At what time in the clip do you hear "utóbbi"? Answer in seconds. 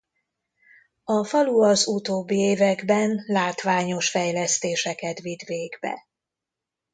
1.87-2.35